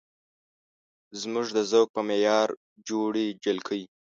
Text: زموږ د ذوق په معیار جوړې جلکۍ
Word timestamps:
زموږ 1.21 1.47
د 1.57 1.59
ذوق 1.71 1.87
په 1.95 2.01
معیار 2.07 2.49
جوړې 2.89 3.25
جلکۍ 3.43 3.81